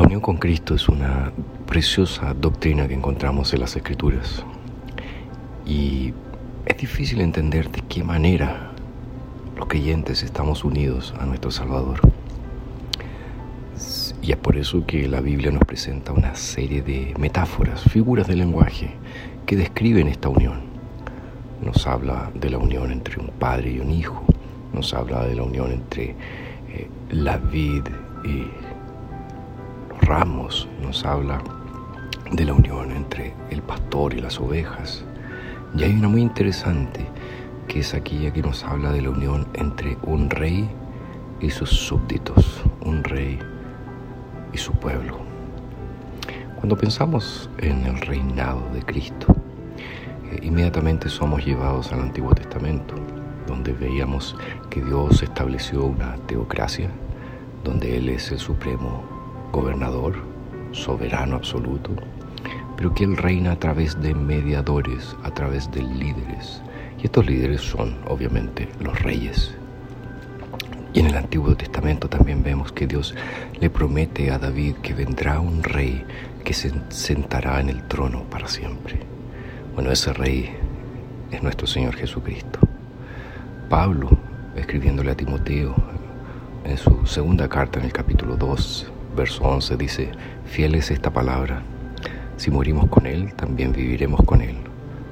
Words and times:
La 0.00 0.06
unión 0.06 0.22
con 0.22 0.38
Cristo 0.38 0.74
es 0.74 0.88
una 0.88 1.30
preciosa 1.66 2.32
doctrina 2.32 2.88
que 2.88 2.94
encontramos 2.94 3.52
en 3.52 3.60
las 3.60 3.76
Escrituras. 3.76 4.46
Y 5.66 6.14
es 6.64 6.78
difícil 6.78 7.20
entender 7.20 7.70
de 7.70 7.82
qué 7.82 8.02
manera 8.02 8.70
los 9.58 9.68
creyentes 9.68 10.22
estamos 10.22 10.64
unidos 10.64 11.12
a 11.20 11.26
nuestro 11.26 11.50
Salvador. 11.50 12.00
Y 14.22 14.32
es 14.32 14.38
por 14.38 14.56
eso 14.56 14.86
que 14.86 15.06
la 15.06 15.20
Biblia 15.20 15.50
nos 15.50 15.66
presenta 15.66 16.12
una 16.12 16.34
serie 16.34 16.80
de 16.80 17.12
metáforas, 17.18 17.82
figuras 17.82 18.26
de 18.26 18.36
lenguaje 18.36 18.92
que 19.44 19.54
describen 19.54 20.08
esta 20.08 20.30
unión. 20.30 20.62
Nos 21.62 21.86
habla 21.86 22.30
de 22.34 22.48
la 22.48 22.56
unión 22.56 22.90
entre 22.90 23.20
un 23.20 23.28
padre 23.38 23.72
y 23.72 23.80
un 23.80 23.90
hijo, 23.90 24.24
nos 24.72 24.94
habla 24.94 25.26
de 25.26 25.34
la 25.34 25.42
unión 25.42 25.70
entre 25.70 26.16
eh, 26.70 26.88
la 27.10 27.36
vid 27.36 27.82
y 28.24 28.46
los 28.64 28.69
ramos, 30.10 30.66
nos 30.82 31.04
habla 31.04 31.40
de 32.32 32.44
la 32.44 32.52
unión 32.52 32.90
entre 32.90 33.32
el 33.48 33.62
pastor 33.62 34.12
y 34.12 34.20
las 34.20 34.40
ovejas. 34.40 35.04
Y 35.76 35.84
hay 35.84 35.92
una 35.92 36.08
muy 36.08 36.20
interesante 36.20 37.06
que 37.68 37.78
es 37.78 37.94
aquella 37.94 38.32
que 38.32 38.42
nos 38.42 38.64
habla 38.64 38.90
de 38.90 39.02
la 39.02 39.10
unión 39.10 39.46
entre 39.54 39.96
un 40.02 40.28
rey 40.28 40.68
y 41.40 41.50
sus 41.50 41.70
súbditos, 41.70 42.60
un 42.80 43.04
rey 43.04 43.38
y 44.52 44.58
su 44.58 44.72
pueblo. 44.72 45.20
Cuando 46.56 46.76
pensamos 46.76 47.48
en 47.58 47.86
el 47.86 48.00
reinado 48.00 48.68
de 48.74 48.82
Cristo, 48.82 49.36
eh, 50.32 50.40
inmediatamente 50.42 51.08
somos 51.08 51.46
llevados 51.46 51.92
al 51.92 52.00
Antiguo 52.00 52.34
Testamento, 52.34 52.96
donde 53.46 53.72
veíamos 53.74 54.34
que 54.70 54.82
Dios 54.82 55.22
estableció 55.22 55.84
una 55.84 56.16
teocracia, 56.26 56.90
donde 57.62 57.96
Él 57.96 58.08
es 58.08 58.32
el 58.32 58.40
supremo 58.40 59.19
gobernador, 59.52 60.14
soberano 60.72 61.36
absoluto, 61.36 61.90
pero 62.76 62.94
que 62.94 63.04
Él 63.04 63.16
reina 63.16 63.52
a 63.52 63.58
través 63.58 64.00
de 64.00 64.14
mediadores, 64.14 65.16
a 65.22 65.30
través 65.32 65.70
de 65.70 65.82
líderes. 65.82 66.62
Y 66.98 67.06
estos 67.06 67.26
líderes 67.26 67.60
son, 67.60 67.96
obviamente, 68.06 68.68
los 68.80 69.00
reyes, 69.02 69.54
y 70.92 70.98
en 70.98 71.06
el 71.06 71.16
Antiguo 71.16 71.54
Testamento 71.54 72.08
también 72.08 72.42
vemos 72.42 72.72
que 72.72 72.86
Dios 72.86 73.14
le 73.60 73.70
promete 73.70 74.32
a 74.32 74.38
David 74.38 74.76
que 74.82 74.92
vendrá 74.92 75.38
un 75.38 75.62
rey 75.62 76.04
que 76.44 76.52
se 76.52 76.72
sentará 76.88 77.60
en 77.60 77.68
el 77.68 77.86
trono 77.86 78.24
para 78.24 78.48
siempre. 78.48 78.98
Bueno, 79.74 79.92
ese 79.92 80.12
rey 80.12 80.50
es 81.30 81.42
nuestro 81.44 81.68
Señor 81.68 81.94
Jesucristo. 81.94 82.58
Pablo, 83.68 84.10
escribiéndole 84.56 85.12
a 85.12 85.16
Timoteo 85.16 85.76
en 86.64 86.76
su 86.76 87.06
segunda 87.06 87.48
carta 87.48 87.78
en 87.78 87.84
el 87.84 87.92
capítulo 87.92 88.36
2, 88.36 88.90
verso 89.16 89.44
11, 89.44 89.76
dice, 89.76 90.10
fiel 90.46 90.74
es 90.74 90.90
esta 90.90 91.10
palabra, 91.12 91.62
si 92.36 92.50
morimos 92.50 92.88
con 92.88 93.06
Él, 93.06 93.34
también 93.34 93.72
viviremos 93.72 94.22
con 94.24 94.40
Él. 94.40 94.56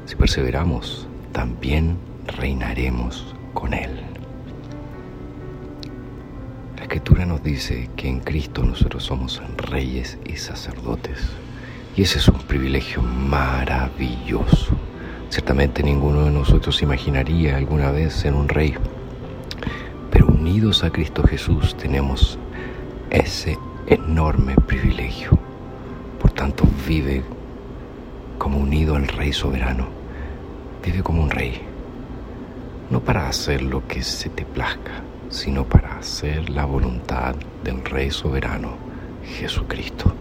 Si 0.07 0.17
perseveramos, 0.17 1.09
también 1.33 1.99
reinaremos 2.27 3.35
con 3.53 3.75
Él. 3.75 4.09
Escritura 6.89 7.27
nos 7.27 7.43
dice 7.43 7.91
que 7.97 8.09
en 8.09 8.21
Cristo 8.21 8.63
nosotros 8.65 9.05
somos 9.05 9.43
reyes 9.59 10.17
y 10.25 10.39
sacerdotes. 10.39 11.19
Y 11.95 12.01
ese 12.01 12.17
es 12.17 12.29
un 12.29 12.39
privilegio 12.39 13.03
maravilloso. 13.03 14.73
Ciertamente 15.29 15.83
ninguno 15.83 16.25
de 16.25 16.31
nosotros 16.31 16.81
imaginaría 16.81 17.59
alguna 17.59 17.91
vez 17.91 18.15
ser 18.15 18.33
un 18.33 18.49
rey. 18.49 18.75
Pero 20.11 20.29
unidos 20.29 20.83
a 20.83 20.89
Cristo 20.89 21.23
Jesús 21.25 21.77
tenemos 21.77 22.39
ese 23.11 23.59
enorme 23.89 24.55
privilegio. 24.67 25.31
Por 26.21 26.31
tanto, 26.33 26.65
vive 26.87 27.23
como 28.37 28.59
unido 28.59 28.97
al 28.97 29.09
Rey 29.09 29.33
soberano. 29.33 29.87
Vive 30.85 31.03
como 31.03 31.23
un 31.23 31.31
rey. 31.31 31.61
No 32.91 33.01
para 33.01 33.29
hacer 33.29 33.63
lo 33.63 33.87
que 33.87 34.03
se 34.03 34.29
te 34.29 34.45
plazca, 34.45 35.03
sino 35.31 35.65
para 35.65 35.99
hacer 35.99 36.51
la 36.51 36.65
voluntad 36.65 37.35
del 37.65 37.85
Rey 37.85 38.11
soberano, 38.11 38.77
Jesucristo. 39.25 40.15